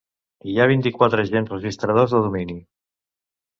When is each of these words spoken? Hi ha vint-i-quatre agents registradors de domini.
Hi 0.51 0.55
ha 0.57 0.65
vint-i-quatre 0.71 1.27
agents 1.27 1.53
registradors 1.53 2.17
de 2.17 2.25
domini. 2.27 2.59